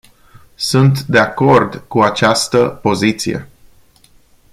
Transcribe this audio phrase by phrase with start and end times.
[0.55, 3.49] Sunt de acord cu această poziție.